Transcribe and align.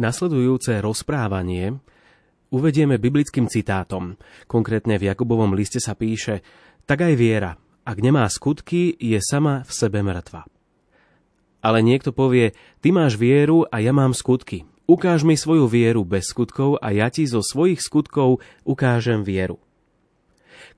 Nasledujúce 0.00 0.80
rozprávanie 0.80 1.76
uvedieme 2.48 2.96
biblickým 2.96 3.52
citátom. 3.52 4.16
Konkrétne 4.48 4.96
v 4.96 5.12
Jakubovom 5.12 5.52
liste 5.52 5.76
sa 5.76 5.92
píše 5.92 6.40
Tak 6.88 7.04
aj 7.04 7.14
viera, 7.20 7.60
ak 7.84 8.00
nemá 8.00 8.24
skutky, 8.32 8.96
je 8.96 9.20
sama 9.20 9.60
v 9.60 9.70
sebe 9.76 10.00
mŕtva. 10.00 10.48
Ale 11.60 11.84
niekto 11.84 12.16
povie, 12.16 12.56
ty 12.80 12.96
máš 12.96 13.20
vieru 13.20 13.68
a 13.68 13.84
ja 13.84 13.92
mám 13.92 14.16
skutky. 14.16 14.64
Ukáž 14.88 15.20
mi 15.20 15.36
svoju 15.36 15.68
vieru 15.68 16.08
bez 16.08 16.32
skutkov 16.32 16.80
a 16.80 16.96
ja 16.96 17.12
ti 17.12 17.28
zo 17.28 17.44
svojich 17.44 17.84
skutkov 17.84 18.40
ukážem 18.64 19.20
vieru. 19.20 19.60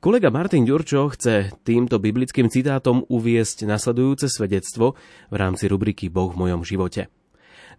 Kolega 0.02 0.34
Martin 0.34 0.66
Ďurčo 0.66 1.06
chce 1.14 1.54
týmto 1.62 2.02
biblickým 2.02 2.50
citátom 2.50 3.06
uviesť 3.06 3.70
nasledujúce 3.70 4.26
svedectvo 4.26 4.98
v 5.30 5.34
rámci 5.38 5.70
rubriky 5.70 6.10
Boh 6.10 6.34
v 6.34 6.42
mojom 6.42 6.66
živote. 6.66 7.06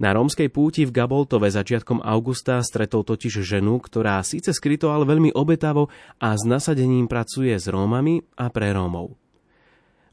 Na 0.02 0.14
rómskej 0.14 0.50
púti 0.50 0.88
v 0.88 0.96
Gaboltove 0.96 1.50
začiatkom 1.54 2.02
augusta 2.02 2.64
stretol 2.66 3.06
totiž 3.06 3.46
ženu, 3.46 3.78
ktorá 3.78 4.22
síce 4.26 4.50
skryto, 4.56 4.90
ale 4.90 5.06
veľmi 5.06 5.36
obetavo 5.36 5.94
a 6.18 6.34
s 6.34 6.42
nasadením 6.48 7.06
pracuje 7.06 7.54
s 7.54 7.70
Rómami 7.70 8.24
a 8.40 8.50
pre 8.50 8.74
Rómov. 8.74 9.14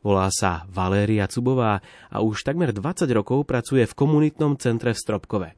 Volá 0.01 0.33
sa 0.33 0.65
Valéria 0.73 1.29
Cubová 1.29 1.85
a 2.09 2.25
už 2.25 2.45
takmer 2.45 2.73
20 2.73 3.05
rokov 3.13 3.45
pracuje 3.45 3.85
v 3.85 3.97
komunitnom 3.97 4.57
centre 4.57 4.97
v 4.97 5.01
Stropkove. 5.01 5.51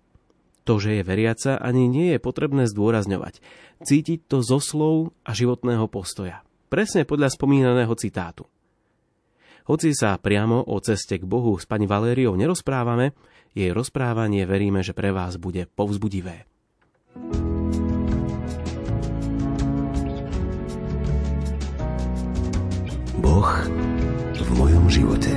To, 0.62 0.78
že 0.78 0.98
je 0.98 1.02
veriaca, 1.02 1.58
ani 1.58 1.90
nie 1.90 2.14
je 2.14 2.22
potrebné 2.22 2.70
zdôrazňovať. 2.70 3.42
Cítiť 3.82 4.30
to 4.30 4.46
zo 4.46 4.62
slov 4.62 5.14
a 5.26 5.34
životného 5.34 5.86
postoja. 5.90 6.46
Presne 6.70 7.02
podľa 7.02 7.34
spomínaného 7.34 7.90
citátu. 7.98 8.46
Hoci 9.66 9.94
sa 9.94 10.18
priamo 10.18 10.58
o 10.74 10.78
ceste 10.82 11.22
k 11.22 11.24
Bohu 11.26 11.54
s 11.54 11.66
pani 11.70 11.86
Valériou 11.86 12.34
nerozprávame, 12.34 13.14
jej 13.52 13.70
rozprávanie 13.70 14.48
veríme, 14.48 14.80
že 14.80 14.96
pre 14.96 15.12
vás 15.12 15.36
bude 15.36 15.68
povzbudivé. 15.68 16.48
Boh 23.22 23.50
v 24.34 24.50
mojom 24.56 24.84
živote. 24.90 25.32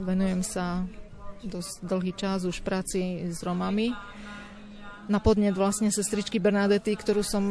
Venujem 0.00 0.40
sa 0.40 0.88
dosť 1.44 1.74
dlhý 1.84 2.12
čas 2.16 2.48
už 2.48 2.64
práci 2.64 3.28
s 3.28 3.44
Romami 3.44 3.92
na 5.10 5.18
podnet 5.18 5.58
vlastne 5.58 5.90
sestričky 5.90 6.38
Bernadety, 6.38 6.94
ktorú 6.94 7.26
som 7.26 7.42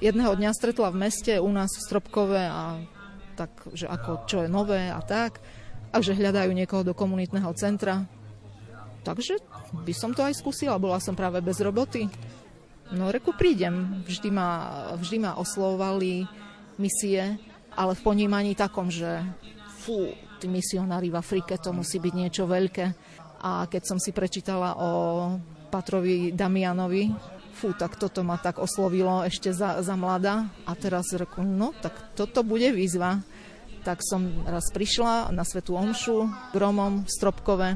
jedného 0.00 0.32
dňa 0.32 0.56
stretla 0.56 0.88
v 0.88 1.04
meste 1.04 1.36
u 1.36 1.52
nás 1.52 1.68
v 1.68 1.84
Stropkove 1.84 2.40
a 2.40 2.80
tak, 3.36 3.52
že 3.76 3.84
ako 3.84 4.24
čo 4.24 4.36
je 4.44 4.48
nové 4.48 4.88
a 4.88 5.04
tak 5.04 5.44
a 5.92 6.00
že 6.00 6.16
hľadajú 6.16 6.48
niekoho 6.56 6.80
do 6.80 6.96
komunitného 6.96 7.52
centra. 7.52 8.08
Takže 9.04 9.36
by 9.84 9.92
som 9.92 10.16
to 10.16 10.24
aj 10.24 10.40
skúsila, 10.40 10.80
bola 10.80 10.96
som 10.96 11.12
práve 11.12 11.44
bez 11.44 11.60
roboty. 11.60 12.08
No 12.96 13.12
reku 13.12 13.36
prídem, 13.36 14.00
vždy 14.08 14.28
ma, 14.32 14.48
vždy 14.96 15.16
ma 15.20 15.32
oslovovali 15.36 16.24
misie, 16.80 17.36
ale 17.76 17.92
v 17.92 18.04
ponímaní 18.04 18.56
takom, 18.56 18.88
že 18.88 19.20
fú, 19.84 20.08
tí 20.40 20.48
misionári 20.48 21.12
v 21.12 21.20
Afrike, 21.20 21.60
to 21.60 21.70
musí 21.76 22.00
byť 22.00 22.14
niečo 22.16 22.44
veľké. 22.48 22.86
A 23.40 23.68
keď 23.68 23.82
som 23.84 23.98
si 24.00 24.12
prečítala 24.12 24.76
o 24.76 24.90
Patrovi 25.70 26.34
Damianovi. 26.34 27.14
Fú, 27.54 27.70
tak 27.76 27.94
toto 27.94 28.26
ma 28.26 28.34
tak 28.40 28.58
oslovilo 28.58 29.22
ešte 29.22 29.54
za, 29.54 29.78
za 29.80 29.94
mladá. 29.94 30.50
A 30.66 30.74
teraz 30.74 31.14
reku, 31.14 31.46
no 31.46 31.70
tak 31.78 31.94
toto 32.18 32.42
bude 32.42 32.74
výzva. 32.74 33.22
Tak 33.86 34.02
som 34.02 34.44
raz 34.44 34.68
prišla 34.74 35.30
na 35.30 35.46
Svetu 35.46 35.78
Omšu 35.78 36.50
k 36.50 36.54
Romom 36.58 37.06
v 37.06 37.08
Stropkove. 37.08 37.68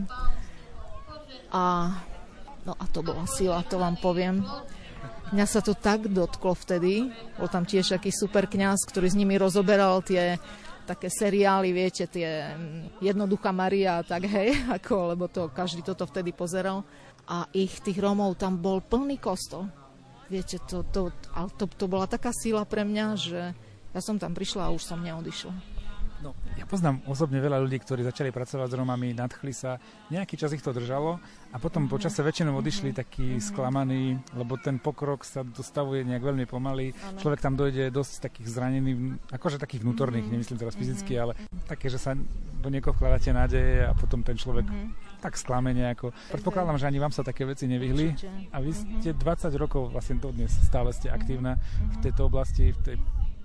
A, 1.54 1.64
no 2.66 2.72
a 2.74 2.84
to 2.90 3.00
bola 3.06 3.24
sila, 3.30 3.62
to 3.62 3.78
vám 3.78 3.94
poviem. 4.02 4.42
Mňa 5.30 5.46
sa 5.48 5.62
to 5.62 5.72
tak 5.72 6.10
dotklo 6.10 6.52
vtedy. 6.52 7.08
Bol 7.38 7.48
tam 7.48 7.64
tiež 7.64 7.96
aký 7.96 8.12
super 8.12 8.50
kňaz, 8.50 8.84
ktorý 8.90 9.08
s 9.08 9.18
nimi 9.18 9.38
rozoberal 9.38 10.02
tie 10.04 10.36
také 10.84 11.08
seriály, 11.08 11.72
viete, 11.72 12.04
tie 12.04 12.52
mm, 12.52 13.00
Jednoduchá 13.00 13.50
Maria 13.50 14.04
tak, 14.04 14.28
hej, 14.28 14.52
ako, 14.76 15.16
lebo 15.16 15.24
to 15.32 15.48
každý 15.48 15.80
toto 15.80 16.04
vtedy 16.04 16.30
pozeral 16.36 16.84
a 17.24 17.48
ich 17.56 17.80
tých 17.80 17.96
Rómov 17.96 18.36
tam 18.36 18.60
bol 18.60 18.84
plný 18.84 19.16
kostol. 19.16 19.68
Viete, 20.28 20.60
to, 20.64 20.84
to, 20.88 21.12
to, 21.56 21.64
to 21.68 21.84
bola 21.84 22.08
taká 22.08 22.32
síla 22.32 22.64
pre 22.64 22.84
mňa, 22.84 23.06
že 23.16 23.40
ja 23.92 24.00
som 24.00 24.16
tam 24.16 24.32
prišla 24.32 24.68
a 24.68 24.74
už 24.74 24.82
som 24.82 25.00
neodišla. 25.00 25.73
No, 26.24 26.32
ja 26.56 26.64
poznám 26.64 27.04
osobne 27.04 27.36
veľa 27.36 27.60
ľudí, 27.60 27.84
ktorí 27.84 28.00
začali 28.00 28.32
pracovať 28.32 28.72
s 28.72 28.78
Romami, 28.80 29.12
nadchli 29.12 29.52
sa, 29.52 29.76
nejaký 30.08 30.40
čas 30.40 30.56
ich 30.56 30.64
to 30.64 30.72
držalo 30.72 31.20
a 31.52 31.56
potom 31.60 31.84
po 31.84 32.00
čase 32.00 32.24
väčšinou 32.24 32.56
odišli 32.64 32.96
takí 32.96 33.36
sklamaní, 33.44 34.16
lebo 34.32 34.56
ten 34.56 34.80
pokrok 34.80 35.20
sa 35.20 35.44
dostavuje 35.44 36.00
nejak 36.00 36.24
veľmi 36.24 36.48
pomaly. 36.48 36.96
Ano. 36.96 37.20
Človek 37.20 37.44
tam 37.44 37.60
dojde 37.60 37.92
dosť 37.92 38.24
takých 38.24 38.56
zranených, 38.56 39.20
akože 39.36 39.60
takých 39.60 39.84
vnútorných, 39.84 40.32
nemyslím 40.32 40.56
teraz 40.56 40.72
fyzicky, 40.80 41.12
ale 41.20 41.36
také, 41.68 41.92
že 41.92 42.00
sa 42.00 42.16
do 42.16 42.68
niekoho 42.72 42.96
vkladáte 42.96 43.28
nádeje 43.28 43.84
a 43.84 43.92
potom 43.92 44.24
ten 44.24 44.40
človek 44.40 44.64
tak 45.20 45.36
sklame 45.36 45.76
nejako. 45.76 46.16
Predpokladám, 46.32 46.80
že 46.80 46.88
ani 46.88 47.04
vám 47.04 47.12
sa 47.12 47.20
také 47.20 47.44
veci 47.44 47.68
nevyhli. 47.68 48.16
A 48.48 48.64
vy 48.64 48.72
ste 48.72 49.12
20 49.12 49.52
rokov 49.60 49.92
vlastne 49.92 50.16
to 50.16 50.32
dnes 50.32 50.56
stále 50.64 50.88
ste 50.96 51.12
aktívna 51.12 51.60
v 52.00 52.08
tejto 52.08 52.32
oblasti, 52.32 52.72
v 52.72 52.80
tej 52.80 52.96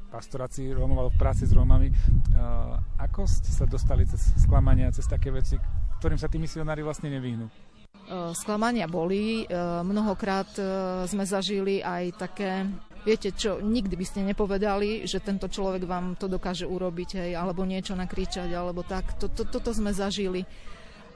pastorácii 0.09 0.73
Rómov 0.73 0.97
alebo 1.05 1.11
v 1.13 1.21
práci 1.21 1.45
s 1.45 1.53
Rómami. 1.53 1.93
Ako 2.97 3.29
ste 3.29 3.53
sa 3.53 3.69
dostali 3.69 4.03
cez 4.09 4.33
sklamania, 4.41 4.89
cez 4.89 5.05
také 5.05 5.29
veci, 5.29 5.55
ktorým 6.01 6.17
sa 6.17 6.25
tí 6.25 6.41
misionári 6.41 6.81
vlastne 6.81 7.13
nevyhnú? 7.13 7.45
Sklamania 8.33 8.89
boli. 8.89 9.45
Mnohokrát 9.85 10.49
sme 11.05 11.23
zažili 11.29 11.85
aj 11.85 12.03
také 12.17 12.65
Viete 12.99 13.31
čo, 13.31 13.63
nikdy 13.63 13.95
by 13.95 14.05
ste 14.05 14.27
nepovedali, 14.27 15.07
že 15.07 15.23
tento 15.23 15.47
človek 15.47 15.87
vám 15.87 16.19
to 16.19 16.27
dokáže 16.27 16.67
urobiť, 16.67 17.09
hej, 17.15 17.31
alebo 17.31 17.63
niečo 17.63 17.95
nakričať, 17.95 18.51
alebo 18.51 18.83
tak. 18.83 19.15
Toto, 19.15 19.47
toto 19.47 19.71
sme 19.71 19.95
zažili. 19.95 20.43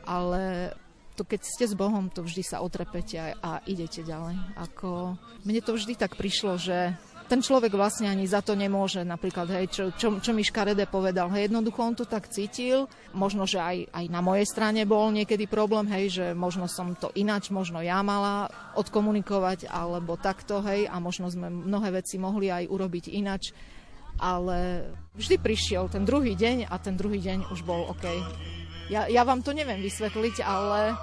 Ale 0.08 0.72
to 1.20 1.28
keď 1.28 1.44
ste 1.44 1.68
s 1.68 1.76
Bohom, 1.76 2.08
to 2.08 2.24
vždy 2.24 2.40
sa 2.40 2.64
otrepete 2.64 3.20
a, 3.20 3.36
a 3.36 3.52
idete 3.68 4.00
ďalej. 4.00 4.40
Ako, 4.64 5.20
mne 5.44 5.60
to 5.60 5.76
vždy 5.76 6.00
tak 6.00 6.16
prišlo, 6.16 6.56
že 6.56 6.96
ten 7.26 7.40
človek 7.40 7.74
vlastne 7.74 8.12
ani 8.12 8.28
za 8.28 8.44
to 8.44 8.54
nemôže. 8.54 9.02
Napríklad, 9.02 9.48
hej, 9.52 9.66
čo, 9.72 9.84
čo, 9.96 10.08
čo 10.20 10.32
mi 10.36 10.44
Škarede 10.44 10.86
povedal, 10.86 11.32
hej, 11.34 11.48
jednoducho 11.48 11.80
on 11.82 11.96
to 11.96 12.06
tak 12.06 12.28
cítil. 12.30 12.86
Možno, 13.16 13.48
že 13.48 13.60
aj, 13.60 13.78
aj 13.90 14.06
na 14.12 14.22
mojej 14.22 14.46
strane 14.48 14.84
bol 14.84 15.10
niekedy 15.10 15.48
problém, 15.48 15.88
hej, 15.90 16.06
že 16.12 16.26
možno 16.36 16.68
som 16.68 16.94
to 16.94 17.10
ináč, 17.16 17.50
možno 17.50 17.82
ja 17.82 18.00
mala 18.06 18.52
odkomunikovať, 18.78 19.72
alebo 19.72 20.20
takto, 20.20 20.62
hej, 20.64 20.86
a 20.88 21.00
možno 21.00 21.32
sme 21.32 21.50
mnohé 21.50 22.04
veci 22.04 22.20
mohli 22.22 22.52
aj 22.52 22.70
urobiť 22.70 23.12
ináč. 23.16 23.56
Ale 24.22 24.88
vždy 25.18 25.42
prišiel 25.42 25.90
ten 25.90 26.06
druhý 26.06 26.38
deň 26.38 26.70
a 26.70 26.78
ten 26.78 26.94
druhý 26.94 27.18
deň 27.18 27.50
už 27.50 27.66
bol 27.66 27.90
OK. 27.90 28.06
Ja, 28.94 29.10
ja 29.10 29.26
vám 29.26 29.42
to 29.42 29.56
neviem 29.56 29.82
vysvetliť, 29.82 30.46
ale 30.46 30.94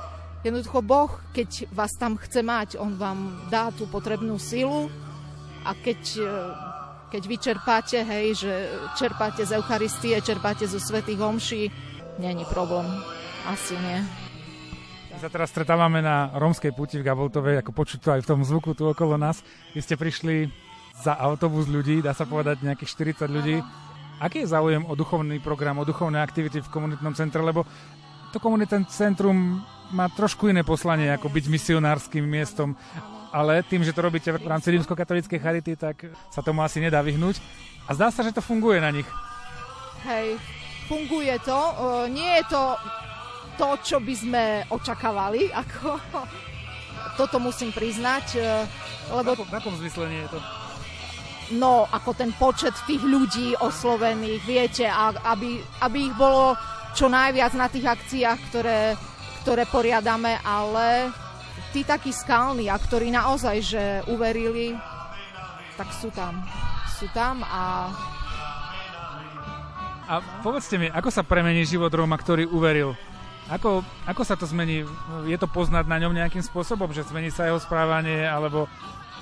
jednoducho 0.47 0.79
Boh, 0.85 1.11
keď 1.35 1.67
vás 1.75 1.91
tam 1.99 2.15
chce 2.21 2.45
mať, 2.45 2.69
On 2.79 2.95
vám 2.95 3.51
dá 3.51 3.75
tú 3.75 3.91
potrebnú 3.91 4.39
silu, 4.39 4.87
a 5.71 5.73
keď, 5.79 6.03
e, 6.19 6.35
keď 7.15 7.23
vyčerpáte, 7.31 7.99
hej, 8.03 8.43
že 8.43 8.53
čerpáte 8.99 9.47
z 9.47 9.55
Eucharistie, 9.55 10.19
čerpáte 10.19 10.67
zo 10.67 10.83
Svetých 10.83 11.23
Homší, 11.23 11.71
není 12.19 12.43
problém. 12.51 12.91
Asi 13.47 13.79
nie. 13.79 14.03
My 15.15 15.19
sa 15.23 15.31
teraz 15.31 15.55
stretávame 15.55 16.03
na 16.03 16.35
rómskej 16.35 16.75
puti 16.75 16.99
v 16.99 17.07
Gaboltovej, 17.07 17.63
ako 17.63 17.71
počuť 17.71 17.99
to 18.03 18.11
aj 18.19 18.21
v 18.27 18.29
tom 18.31 18.41
zvuku 18.43 18.75
tu 18.75 18.91
okolo 18.91 19.15
nás. 19.15 19.43
Vy 19.75 19.81
ste 19.83 19.95
prišli 19.95 20.51
za 21.01 21.15
autobus 21.17 21.71
ľudí, 21.71 22.03
dá 22.03 22.13
sa 22.13 22.27
povedať 22.27 22.67
nejakých 22.67 23.23
40 23.25 23.31
ľudí. 23.31 23.57
Aký 24.21 24.45
je 24.45 24.53
záujem 24.53 24.85
o 24.85 24.93
duchovný 24.93 25.41
program, 25.41 25.81
o 25.81 25.89
duchovné 25.89 26.21
aktivity 26.21 26.61
v 26.61 26.69
komunitnom 26.69 27.17
centre? 27.17 27.41
Lebo 27.41 27.65
to 28.31 28.39
komunitné 28.39 28.85
centrum 28.93 29.65
má 29.91 30.07
trošku 30.13 30.53
iné 30.53 30.63
poslanie, 30.63 31.11
ako 31.11 31.33
byť 31.33 31.45
misionárskym 31.49 32.23
miestom 32.23 32.77
ale 33.31 33.63
tým, 33.63 33.87
že 33.87 33.95
to 33.95 34.03
robíte 34.03 34.31
v 34.35 34.47
rámci 34.47 34.75
rímsko-katolíckej 34.75 35.39
charity, 35.39 35.73
tak 35.79 36.11
sa 36.31 36.43
tomu 36.43 36.63
asi 36.67 36.83
nedá 36.83 36.99
vyhnúť. 37.03 37.39
A 37.87 37.95
zdá 37.95 38.11
sa, 38.11 38.27
že 38.27 38.35
to 38.35 38.43
funguje 38.43 38.83
na 38.83 38.91
nich. 38.91 39.07
Hej, 40.07 40.39
funguje 40.91 41.35
to. 41.43 41.59
Nie 42.11 42.43
je 42.43 42.45
to 42.51 42.63
to, 43.59 43.69
čo 43.85 43.97
by 44.01 44.15
sme 44.15 44.43
očakávali. 44.73 45.53
Ako, 45.63 46.01
toto 47.21 47.37
musím 47.39 47.71
priznať. 47.71 48.27
E, 48.37 48.41
lebo... 49.13 49.37
V 49.37 49.55
akom 49.55 49.77
zmysle 49.77 50.09
nie 50.09 50.23
je 50.25 50.31
to? 50.33 50.41
No, 51.51 51.91
ako 51.91 52.15
ten 52.15 52.31
počet 52.39 52.71
tých 52.87 53.03
ľudí 53.03 53.59
oslovených, 53.59 54.43
viete, 54.47 54.87
a 54.87 55.11
aby, 55.35 55.59
aby 55.83 55.99
ich 56.07 56.15
bolo 56.15 56.55
čo 56.95 57.11
najviac 57.11 57.59
na 57.59 57.67
tých 57.67 57.91
akciách, 57.91 58.39
ktoré, 58.51 58.95
ktoré 59.43 59.67
poriadame, 59.67 60.39
ale 60.47 61.11
tí 61.71 61.87
takí 61.87 62.11
skalní 62.11 62.67
a 62.67 62.77
ktorí 62.77 63.15
naozaj, 63.15 63.57
že 63.63 63.83
uverili, 64.11 64.75
tak 65.79 65.91
sú 65.95 66.11
tam. 66.11 66.43
Sú 66.99 67.07
tam 67.15 67.47
a... 67.47 67.89
A 70.11 70.19
povedzte 70.43 70.75
mi, 70.75 70.91
ako 70.91 71.09
sa 71.15 71.23
premení 71.23 71.63
život 71.63 71.95
Róma, 71.95 72.19
ktorý 72.19 72.51
uveril? 72.51 72.99
Ako, 73.51 73.87
ako 74.07 74.23
sa 74.27 74.35
to 74.35 74.47
zmení? 74.47 74.83
Je 75.27 75.39
to 75.39 75.47
poznať 75.47 75.87
na 75.87 75.99
ňom 76.03 76.15
nejakým 76.15 76.43
spôsobom, 76.43 76.91
že 76.91 77.07
zmení 77.07 77.31
sa 77.31 77.47
jeho 77.47 77.63
správanie, 77.63 78.27
alebo 78.27 78.67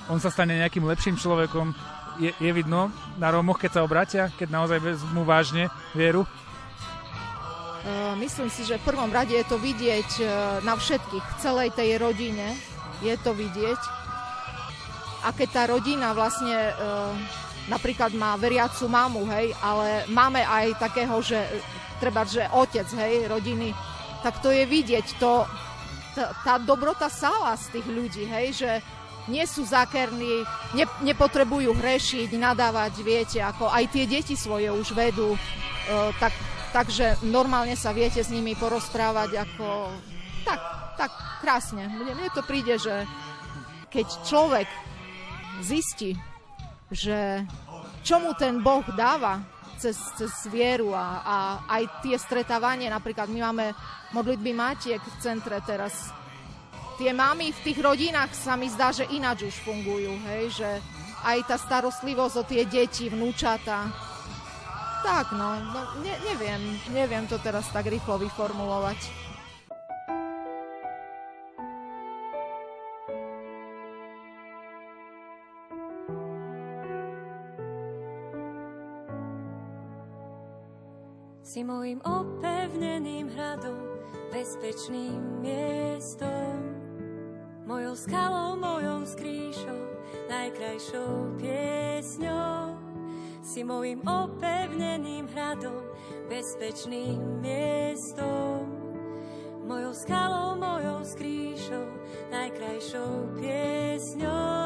on 0.09 0.17
sa 0.17 0.33
stane 0.33 0.57
nejakým 0.57 0.85
lepším 0.85 1.17
človekom? 1.17 1.73
Je, 2.17 2.33
je 2.35 2.51
vidno 2.51 2.89
na 3.21 3.29
Rómoch, 3.29 3.61
keď 3.61 3.79
sa 3.79 3.85
obratia, 3.85 4.33
keď 4.33 4.49
naozaj 4.49 4.81
vezmú 4.81 5.21
vážne 5.25 5.69
vieru? 5.93 6.25
Uh, 7.79 8.11
myslím 8.19 8.51
si, 8.51 8.67
že 8.67 8.75
v 8.75 8.87
prvom 8.91 9.07
rade 9.07 9.31
je 9.31 9.45
to 9.47 9.55
vidieť 9.55 10.09
uh, 10.19 10.27
na 10.67 10.75
všetkých, 10.75 11.23
v 11.23 11.39
celej 11.39 11.69
tej 11.71 11.95
rodine 11.95 12.51
je 12.99 13.15
to 13.23 13.31
vidieť. 13.31 13.81
A 15.23 15.31
keď 15.31 15.47
tá 15.51 15.63
rodina 15.71 16.11
vlastne 16.11 16.75
uh, 16.75 17.15
napríklad 17.71 18.11
má 18.15 18.35
veriacu 18.35 18.87
mamu, 18.91 19.23
hej, 19.31 19.55
ale 19.63 20.03
máme 20.11 20.43
aj 20.43 20.75
takého, 20.75 21.23
že 21.23 21.39
treba, 22.03 22.27
že 22.27 22.43
otec, 22.51 22.87
hej, 22.99 23.31
rodiny 23.31 23.71
tak 24.19 24.43
to 24.43 24.51
je 24.51 24.67
vidieť, 24.67 25.15
to, 25.19 25.47
tá, 26.15 26.35
tá 26.43 26.53
dobrota 26.59 27.07
sála 27.07 27.55
z 27.55 27.79
tých 27.79 27.87
ľudí, 27.87 28.23
hej, 28.27 28.47
že 28.51 28.71
nie 29.29 29.45
sú 29.45 29.63
zákerní, 29.63 30.43
ne, 30.75 30.85
nepotrebujú 31.05 31.71
hrešiť, 31.71 32.29
nadávať, 32.35 32.93
viete, 33.05 33.39
ako 33.39 33.69
aj 33.69 33.85
tie 33.93 34.05
deti 34.09 34.35
svoje 34.35 34.73
už 34.73 34.91
vedú, 34.91 35.37
e, 35.37 35.39
tak, 36.17 36.33
takže 36.71 37.19
normálne 37.25 37.73
sa 37.73 37.93
viete 37.95 38.21
s 38.21 38.33
nimi 38.33 38.53
porozprávať 38.53 39.41
ako 39.47 39.67
tak, 40.45 40.61
tak 40.97 41.11
krásne. 41.41 41.89
Mne, 41.89 42.13
mne 42.15 42.29
to 42.31 42.41
príde, 42.45 42.77
že 42.77 43.05
keď 43.89 44.07
človek 44.25 44.69
zistí, 45.65 46.15
že 46.89 47.43
čo 48.05 48.21
mu 48.21 48.33
ten 48.37 48.61
Boh 48.63 48.85
dáva 48.95 49.43
cez, 49.79 49.95
cez 50.19 50.31
vieru 50.51 50.91
a, 50.91 51.23
a 51.23 51.35
aj 51.79 51.83
tie 52.03 52.15
stretávanie, 52.19 52.91
napríklad 52.91 53.31
my 53.31 53.39
máme 53.49 53.65
modlitby 54.11 54.51
matiek 54.51 54.99
v 54.99 55.15
centre 55.23 55.55
teraz. 55.63 56.11
Tie 56.99 57.15
mamy 57.15 57.55
v 57.55 57.63
tých 57.63 57.79
rodinách 57.79 58.35
sa 58.35 58.59
mi 58.59 58.67
zdá, 58.67 58.91
že 58.91 59.07
ináč 59.07 59.47
už 59.47 59.55
fungujú, 59.63 60.19
hej, 60.27 60.51
že 60.51 60.69
aj 61.23 61.37
tá 61.47 61.55
starostlivosť 61.55 62.35
o 62.35 62.43
tie 62.43 62.67
deti, 62.67 63.07
vnúčata. 63.07 64.08
Tak, 64.99 65.31
no, 65.31 65.55
no 65.59 65.81
ne, 66.03 66.15
neviem, 66.27 66.61
neviem 66.91 67.23
to 67.27 67.39
teraz 67.39 67.67
tak 67.71 67.87
rýchlo 67.87 68.19
vyformulovať. 68.19 69.29
Si 81.49 81.65
môjim 81.65 81.97
opevneným 82.05 83.33
hradom, 83.33 83.81
bezpečným 84.29 85.41
miestom. 85.41 86.61
Mojou 87.65 87.97
skalou, 87.97 88.53
mojou 88.55 89.01
skrýšou, 89.03 89.81
najkrajšou 90.29 91.41
piesňou. 91.41 92.78
Si 93.49 93.65
mojim 93.65 94.05
opevneným 94.05 95.25
hradom, 95.33 95.81
bezpečným 96.29 97.41
miestom. 97.41 98.61
Mojou 99.65 99.89
skalou, 99.89 100.53
mojou 100.53 101.01
skrýšou, 101.01 101.89
najkrajšou 102.29 103.41
piesňou. 103.41 104.58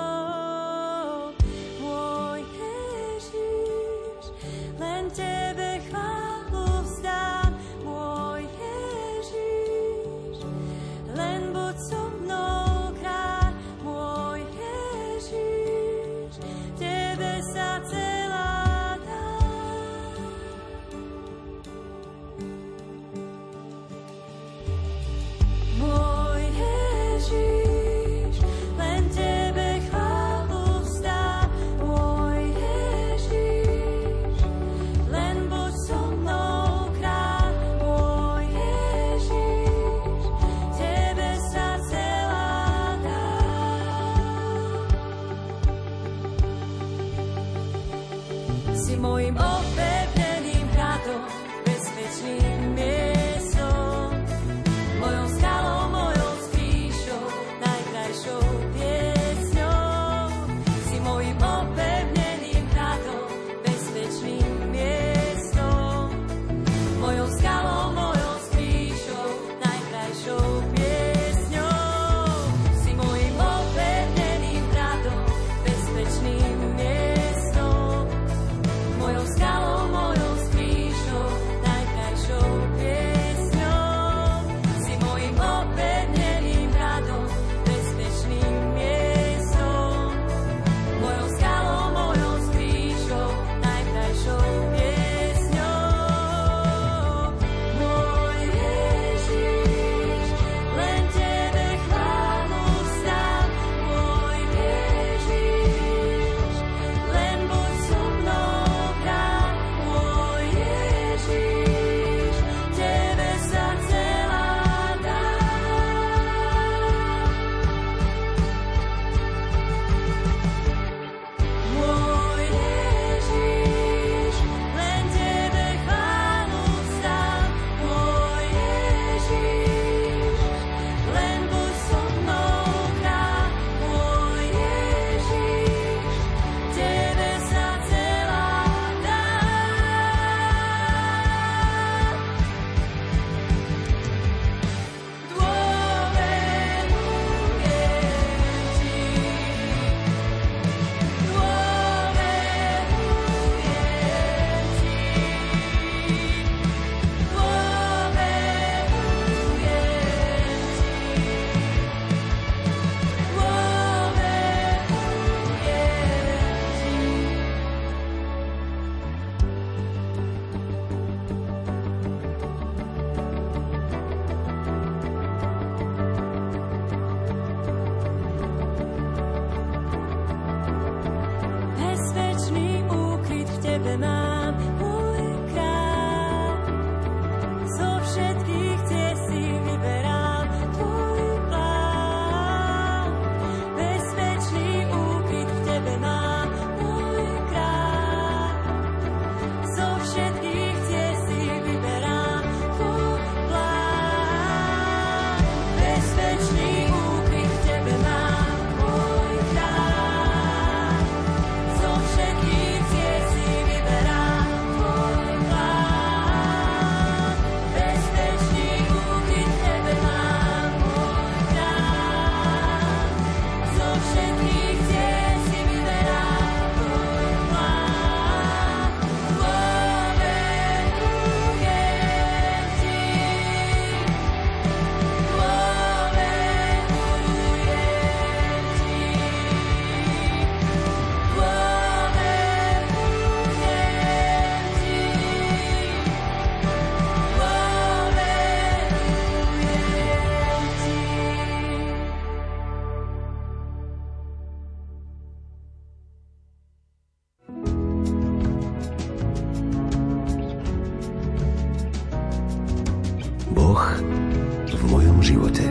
Boh 263.84 264.80
v 264.80 264.84
mojom 264.88 265.18
živote. 265.20 265.64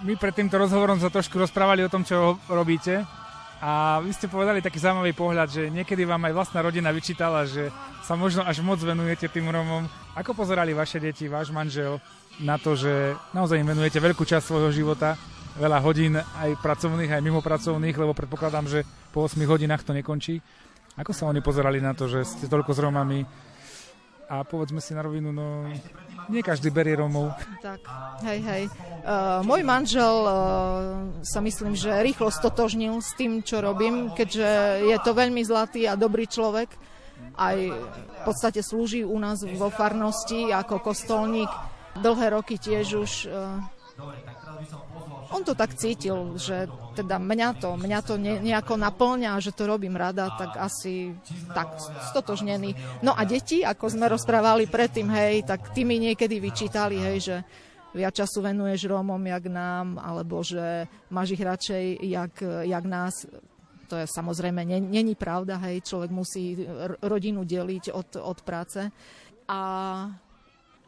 My 0.00 0.18
pred 0.18 0.34
týmto 0.34 0.58
rozhovorom 0.58 0.98
sa 0.98 1.12
trošku 1.12 1.38
rozprávali 1.38 1.86
o 1.86 1.92
tom, 1.92 2.02
čo 2.02 2.34
robíte. 2.50 3.06
A 3.60 4.00
vy 4.00 4.10
ste 4.16 4.26
povedali 4.26 4.64
taký 4.64 4.80
zaujímavý 4.80 5.12
pohľad, 5.12 5.52
že 5.52 5.62
niekedy 5.68 6.08
vám 6.08 6.24
aj 6.26 6.32
vlastná 6.32 6.64
rodina 6.64 6.88
vyčítala, 6.90 7.44
že 7.44 7.68
sa 8.02 8.16
možno 8.16 8.40
až 8.42 8.64
moc 8.64 8.80
venujete 8.80 9.28
tým 9.28 9.52
Romom. 9.52 9.84
Ako 10.16 10.32
pozerali 10.32 10.72
vaše 10.72 10.98
deti, 10.98 11.28
váš 11.28 11.52
manžel 11.52 12.00
na 12.40 12.56
to, 12.56 12.72
že 12.72 13.14
naozaj 13.36 13.60
im 13.60 13.70
venujete 13.70 14.00
veľkú 14.00 14.24
časť 14.24 14.48
svojho 14.48 14.72
života, 14.72 15.14
veľa 15.60 15.78
hodín 15.84 16.16
aj 16.16 16.56
pracovných, 16.64 17.12
aj 17.12 17.20
mimo 17.20 17.44
pracovných, 17.44 17.92
lebo 17.92 18.16
predpokladám, 18.16 18.64
že 18.64 18.80
po 19.12 19.28
8 19.28 19.36
hodinách 19.44 19.84
to 19.84 19.92
nekončí. 19.92 20.40
Ako 20.96 21.12
sa 21.12 21.28
oni 21.28 21.44
pozerali 21.44 21.84
na 21.84 21.92
to, 21.92 22.08
že 22.08 22.24
ste 22.24 22.48
toľko 22.48 22.72
s 22.72 22.80
Romami 22.80 23.20
a 24.30 24.40
povedzme 24.46 24.80
si 24.80 24.96
na 24.96 25.04
rovinu, 25.04 25.34
no 25.34 25.68
nie 26.30 26.40
každý 26.40 26.70
berie 26.70 26.94
Romov. 26.96 27.34
Tak, 27.60 27.82
hej, 28.24 28.40
hej. 28.40 28.62
Uh, 29.02 29.42
môj 29.42 29.66
manžel 29.66 30.16
uh, 30.22 30.32
sa 31.26 31.42
myslím, 31.42 31.74
že 31.74 31.90
rýchlo 31.90 32.30
stotožnil 32.30 33.02
s 33.02 33.12
tým, 33.18 33.42
čo 33.42 33.58
robím, 33.58 34.14
keďže 34.14 34.48
je 34.86 34.96
to 35.02 35.12
veľmi 35.12 35.42
zlatý 35.42 35.84
a 35.90 35.98
dobrý 35.98 36.30
človek. 36.30 36.70
Aj 37.36 37.58
v 37.58 38.20
podstate 38.24 38.64
slúži 38.64 39.04
u 39.04 39.18
nás 39.18 39.42
vo 39.44 39.68
farnosti 39.68 40.54
ako 40.54 40.80
kostolník. 40.80 41.50
Dlhé 41.98 42.32
roky 42.32 42.54
tiež 42.54 42.86
už 43.02 43.12
uh, 43.26 43.58
on 45.30 45.42
to 45.46 45.54
tak 45.54 45.78
cítil, 45.78 46.34
že 46.36 46.66
teda 46.98 47.22
mňa 47.22 47.48
to, 47.62 47.70
mňa 47.78 48.00
to 48.02 48.14
ne, 48.18 48.42
nejako 48.42 48.74
naplňa, 48.76 49.38
že 49.38 49.54
to 49.54 49.64
robím 49.66 49.94
rada, 49.94 50.26
tak 50.34 50.58
asi 50.58 51.14
tak 51.54 51.78
stotožnený. 52.10 52.74
No 53.06 53.14
a 53.14 53.22
deti, 53.22 53.62
ako 53.62 53.86
sme 53.88 54.10
rozprávali 54.10 54.66
predtým, 54.66 55.06
hej, 55.10 55.46
tak 55.46 55.70
tí 55.70 55.86
mi 55.86 56.02
niekedy 56.02 56.42
vyčítali, 56.42 56.98
hej, 56.98 57.18
že 57.22 57.36
viac 57.94 58.14
času 58.14 58.42
venuješ 58.42 58.90
Rómom, 58.90 59.22
jak 59.22 59.46
nám, 59.50 59.98
alebo 60.02 60.42
že 60.42 60.86
máš 61.10 61.34
ich 61.34 61.42
radšej, 61.42 61.84
jak, 62.06 62.34
jak 62.66 62.84
nás. 62.86 63.26
To 63.90 63.98
je 63.98 64.06
samozrejme, 64.06 64.62
není 64.66 65.14
pravda, 65.18 65.58
hej, 65.66 65.82
človek 65.82 66.10
musí 66.14 66.54
rodinu 67.02 67.42
deliť 67.42 67.90
od, 67.90 68.22
od 68.22 68.38
práce. 68.46 68.86
A 69.50 69.60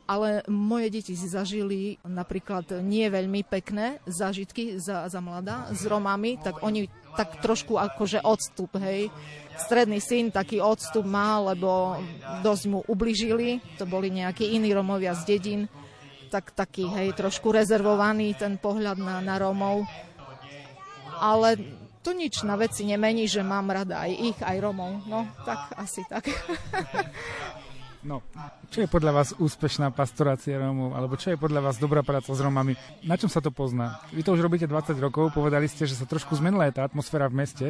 ale 0.06 0.42
moje 0.50 0.88
deti 0.90 1.14
si 1.14 1.26
zažili 1.30 1.97
napríklad 2.02 2.82
nie 2.82 3.06
veľmi 3.06 3.47
pekné 3.47 4.02
zážitky 4.04 4.76
za, 4.82 5.06
za 5.06 5.21
mladá 5.23 5.71
s 5.71 5.87
Romami, 5.87 6.37
tak 6.42 6.61
oni 6.61 6.90
tak 7.14 7.38
trošku 7.44 7.76
akože 7.76 8.25
odstup, 8.25 8.73
hej. 8.80 9.12
Stredný 9.61 10.00
syn 10.00 10.32
taký 10.32 10.64
odstup 10.64 11.04
mal, 11.04 11.52
lebo 11.52 12.00
dosť 12.40 12.64
mu 12.73 12.80
ubližili, 12.88 13.61
to 13.76 13.85
boli 13.85 14.09
nejakí 14.09 14.49
iní 14.56 14.73
Romovia 14.73 15.12
z 15.12 15.23
dedín, 15.28 15.61
tak 16.32 16.56
taký, 16.56 16.88
hej, 16.88 17.12
trošku 17.12 17.52
rezervovaný 17.52 18.32
ten 18.32 18.56
pohľad 18.56 18.97
na, 18.97 19.21
na 19.21 19.37
Romov. 19.37 19.85
Ale 21.21 21.61
to 22.00 22.16
nič 22.16 22.42
na 22.42 22.56
veci 22.56 22.88
nemení, 22.88 23.28
že 23.28 23.44
mám 23.44 23.68
rada 23.71 24.02
aj 24.09 24.12
ich, 24.16 24.38
aj 24.40 24.56
Romov. 24.59 25.04
No, 25.06 25.28
tak 25.44 25.76
asi 25.76 26.02
tak. 26.09 26.26
No, 28.02 28.18
čo 28.75 28.82
je 28.82 28.90
podľa 28.90 29.14
vás 29.14 29.30
úspešná 29.38 29.94
pastorácia 29.94 30.59
Rómov, 30.59 30.99
alebo 30.99 31.14
čo 31.14 31.30
je 31.30 31.38
podľa 31.38 31.71
vás 31.71 31.78
dobrá 31.78 32.02
práca 32.02 32.35
s 32.35 32.40
Rómami? 32.42 32.75
Na 33.06 33.14
čom 33.14 33.30
sa 33.30 33.38
to 33.38 33.54
pozná? 33.54 34.02
Vy 34.11 34.26
to 34.26 34.35
už 34.35 34.42
robíte 34.42 34.66
20 34.66 34.99
rokov, 34.99 35.30
povedali 35.30 35.71
ste, 35.71 35.87
že 35.87 35.94
sa 35.94 36.02
trošku 36.02 36.35
zmenila 36.35 36.66
tá 36.75 36.82
atmosféra 36.82 37.30
v 37.30 37.47
meste. 37.47 37.66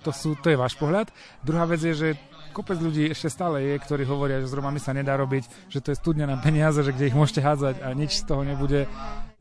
To, 0.00 0.16
sú, 0.16 0.32
to 0.40 0.48
je 0.48 0.56
váš 0.56 0.80
pohľad. 0.80 1.12
Druhá 1.44 1.68
vec 1.68 1.84
je, 1.84 1.92
že 1.92 2.08
kopec 2.56 2.80
ľudí 2.80 3.12
ešte 3.12 3.28
stále 3.28 3.60
je, 3.60 3.74
ktorí 3.84 4.08
hovoria, 4.08 4.40
že 4.40 4.48
s 4.48 4.56
Rómami 4.56 4.80
sa 4.80 4.96
nedá 4.96 5.12
robiť, 5.20 5.68
že 5.68 5.84
to 5.84 5.92
je 5.92 6.00
studňa 6.00 6.24
na 6.24 6.40
peniaze, 6.40 6.80
že 6.80 6.96
kde 6.96 7.12
ich 7.12 7.16
môžete 7.16 7.44
hádzať 7.44 7.84
a 7.84 7.92
nič 7.92 8.24
z 8.24 8.24
toho 8.24 8.48
nebude. 8.48 8.88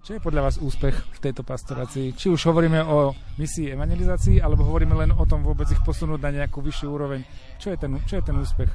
Čo 0.04 0.20
je 0.20 0.26
podľa 0.26 0.52
vás 0.52 0.60
úspech 0.60 1.00
v 1.16 1.20
tejto 1.24 1.48
pastorácii? 1.48 2.12
Či 2.12 2.28
už 2.28 2.52
hovoríme 2.52 2.84
o 2.84 3.16
misii 3.40 3.72
evangelizácii, 3.72 4.44
alebo 4.44 4.68
hovoríme 4.68 5.00
len 5.00 5.16
o 5.16 5.24
tom 5.24 5.48
vôbec 5.48 5.72
ich 5.72 5.80
posunúť 5.80 6.20
na 6.20 6.44
nejakú 6.44 6.60
vyššiu 6.60 6.88
úroveň? 6.92 7.24
Čo 7.56 7.72
je 7.72 7.78
ten, 7.80 7.92
čo 8.04 8.20
je 8.20 8.24
ten 8.28 8.36
úspech? 8.36 8.68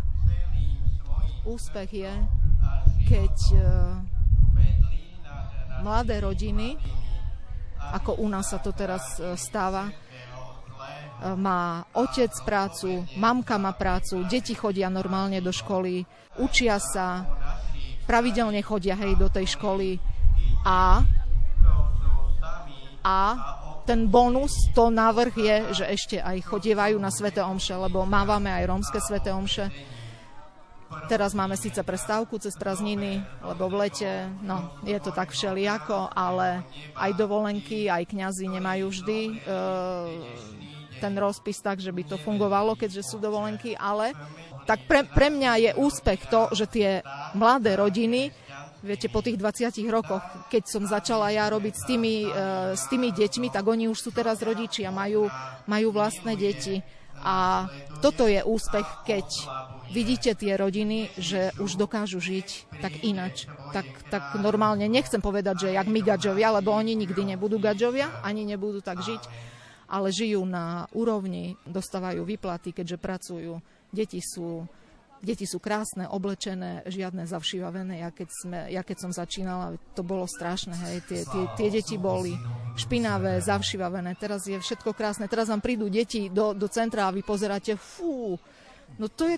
Úspech 1.48 1.90
je, 2.04 2.12
keď 3.08 3.34
uh, 3.56 3.62
mladé 5.80 6.20
rodiny, 6.20 6.76
ako 7.96 8.20
u 8.20 8.28
nás 8.28 8.52
sa 8.52 8.60
to 8.60 8.76
teraz 8.76 9.16
uh, 9.16 9.32
stáva, 9.32 9.88
uh, 9.88 11.32
má 11.32 11.88
otec 11.96 12.30
prácu, 12.44 13.08
mamka 13.16 13.56
má 13.56 13.72
prácu, 13.72 14.28
deti 14.28 14.52
chodia 14.52 14.92
normálne 14.92 15.40
do 15.40 15.48
školy, 15.48 16.04
učia 16.36 16.76
sa, 16.76 17.24
pravidelne 18.04 18.60
chodia 18.64 18.96
hej 18.96 19.16
do 19.16 19.28
tej 19.28 19.56
školy 19.56 20.00
a 20.64 21.04
a 23.04 23.20
ten 23.88 24.04
bonus, 24.04 24.52
to 24.76 24.92
návrh 24.92 25.32
je, 25.32 25.56
že 25.80 25.84
ešte 25.88 26.16
aj 26.20 26.44
chodievajú 26.44 27.00
na 27.00 27.08
Svete 27.08 27.40
Omše, 27.40 27.72
lebo 27.72 28.04
mávame 28.04 28.52
aj 28.52 28.68
rómske 28.68 29.00
Svete 29.00 29.32
Omše 29.32 29.96
Teraz 31.08 31.32
máme 31.32 31.56
síce 31.56 31.80
prestávku 31.80 32.36
cez 32.36 32.52
prázdniny, 32.52 33.24
lebo 33.40 33.72
v 33.72 33.88
lete, 33.88 34.28
no, 34.44 34.76
je 34.84 35.00
to 35.00 35.08
tak 35.08 35.32
všelijako, 35.32 36.12
ale 36.12 36.60
aj 37.00 37.16
dovolenky, 37.16 37.88
aj 37.88 38.12
kňazi 38.12 38.44
nemajú 38.44 38.92
vždy 38.92 39.20
e, 39.24 39.32
ten 41.00 41.16
rozpis 41.16 41.64
tak, 41.64 41.80
že 41.80 41.96
by 41.96 42.12
to 42.12 42.20
fungovalo, 42.20 42.76
keďže 42.76 43.08
sú 43.08 43.16
dovolenky, 43.16 43.72
ale 43.72 44.12
tak 44.68 44.84
pre, 44.84 45.08
pre 45.08 45.32
mňa 45.32 45.52
je 45.56 45.70
úspech 45.80 46.28
to, 46.28 46.52
že 46.52 46.68
tie 46.68 47.00
mladé 47.32 47.80
rodiny, 47.80 48.28
viete, 48.84 49.08
po 49.08 49.24
tých 49.24 49.40
20 49.40 49.72
rokoch, 49.88 50.20
keď 50.52 50.62
som 50.68 50.84
začala 50.84 51.32
ja 51.32 51.48
robiť 51.48 51.72
s 51.72 51.84
tými, 51.88 52.14
e, 52.28 52.30
s 52.76 52.84
tými 52.92 53.16
deťmi, 53.16 53.48
tak 53.48 53.64
oni 53.64 53.88
už 53.88 53.96
sú 53.96 54.10
teraz 54.12 54.44
rodičia, 54.44 54.92
majú, 54.92 55.24
majú 55.64 55.88
vlastné 55.88 56.36
deti. 56.36 56.84
A 57.22 57.66
toto 57.98 58.30
je 58.30 58.38
úspech, 58.44 58.86
keď 59.02 59.26
vidíte 59.90 60.36
tie 60.38 60.54
rodiny, 60.54 61.10
že 61.18 61.50
už 61.58 61.74
dokážu 61.74 62.22
žiť 62.22 62.78
tak 62.78 63.02
inač, 63.02 63.48
tak, 63.74 63.86
tak 64.12 64.38
normálne. 64.38 64.86
Nechcem 64.86 65.18
povedať, 65.18 65.68
že 65.68 65.74
jak 65.74 65.88
my 65.88 66.00
gadžovia, 66.04 66.54
lebo 66.54 66.70
oni 66.70 66.94
nikdy 66.94 67.34
nebudú 67.34 67.58
gadžovia, 67.58 68.22
ani 68.22 68.46
nebudú 68.46 68.84
tak 68.84 69.02
žiť, 69.02 69.22
ale 69.88 70.12
žijú 70.12 70.44
na 70.44 70.84
úrovni, 70.92 71.56
dostávajú 71.64 72.22
výplaty, 72.22 72.76
keďže 72.76 73.00
pracujú. 73.00 73.52
Deti 73.88 74.20
sú, 74.20 74.68
deti 75.22 75.44
sú 75.44 75.58
krásne, 75.58 76.06
oblečené, 76.06 76.86
žiadne 76.86 77.26
zavšivavené. 77.26 78.02
Ja 78.02 78.10
keď, 78.10 78.28
sme, 78.30 78.58
ja 78.70 78.82
keď 78.82 78.96
som 79.08 79.12
začínala, 79.14 79.78
to 79.94 80.02
bolo 80.06 80.24
strašné. 80.24 80.74
Hej. 80.74 80.96
Tie, 81.06 81.20
tie, 81.26 81.44
tie 81.58 81.68
deti 81.68 81.96
boli 81.98 82.34
špinavé, 82.78 83.42
zavšivavené. 83.42 84.14
Teraz 84.16 84.46
je 84.46 84.58
všetko 84.58 84.94
krásne. 84.94 85.26
Teraz 85.26 85.50
vám 85.50 85.62
prídu 85.62 85.90
deti 85.90 86.30
do, 86.30 86.54
do 86.54 86.66
centra 86.70 87.10
a 87.10 87.14
vy 87.14 87.22
pozeráte, 87.26 87.74
fú, 87.74 88.38
No 88.96 89.12
to 89.12 89.28
je 89.28 89.36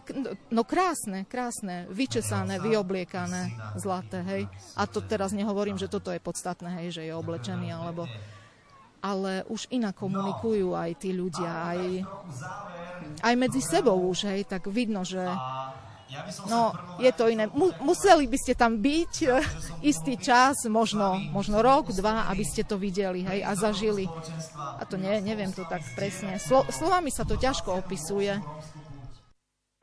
no 0.54 0.62
krásne, 0.62 1.26
krásne, 1.26 1.90
vyčesané, 1.90 2.62
vyobliekané, 2.62 3.50
zlaté, 3.75 4.22
hej. 4.22 4.42
A 4.78 4.87
to 4.87 5.02
teraz 5.02 5.34
nehovorím, 5.34 5.75
že 5.75 5.90
toto 5.90 6.14
je 6.14 6.22
podstatné, 6.22 6.78
hej, 6.80 6.88
že 6.94 7.02
je 7.10 7.12
oblečený, 7.18 7.75
alebo... 7.75 8.06
Ale 9.00 9.49
už 9.49 9.72
inak 9.72 9.96
komunikujú 9.96 10.76
aj 10.76 10.90
tí 11.00 11.16
ľudia, 11.16 11.50
aj, 11.72 12.04
aj 13.21 13.35
medzi 13.37 13.61
sebou 13.61 13.97
už, 14.09 14.30
hej, 14.30 14.49
tak 14.49 14.66
vidno, 14.71 15.04
že 15.04 15.23
No, 16.50 16.75
je 16.99 17.12
to 17.14 17.30
iné. 17.30 17.47
Museli 17.78 18.26
by 18.26 18.38
ste 18.38 18.59
tam 18.59 18.83
byť 18.83 19.14
istý 19.90 20.19
čas, 20.19 20.66
možno, 20.66 21.14
možno 21.30 21.62
rok, 21.62 21.95
dva, 21.95 22.26
aby 22.26 22.42
ste 22.42 22.66
to 22.66 22.75
videli 22.75 23.23
hej, 23.23 23.47
a 23.47 23.54
zažili. 23.54 24.11
A 24.59 24.83
to 24.83 24.99
nie, 24.99 25.23
neviem 25.23 25.54
to 25.54 25.62
tak 25.71 25.87
presne. 25.95 26.42
Slo, 26.42 26.66
slovami 26.66 27.14
sa 27.14 27.23
to 27.23 27.38
ťažko 27.38 27.78
opisuje, 27.87 28.42